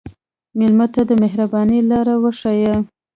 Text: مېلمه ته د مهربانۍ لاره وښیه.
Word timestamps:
مېلمه 0.57 0.87
ته 0.93 1.01
د 1.09 1.11
مهربانۍ 1.23 1.79
لاره 1.91 2.15
وښیه. 2.23 2.75